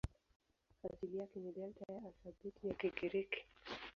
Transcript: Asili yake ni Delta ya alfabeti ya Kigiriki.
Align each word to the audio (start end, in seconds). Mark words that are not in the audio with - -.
Asili 0.83 1.17
yake 1.17 1.39
ni 1.39 1.51
Delta 1.51 1.93
ya 1.93 2.01
alfabeti 2.05 2.67
ya 2.67 2.73
Kigiriki. 2.73 3.45